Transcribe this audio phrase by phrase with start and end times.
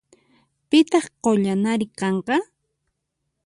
[0.69, 2.37] Pitaq qullanari kanqa?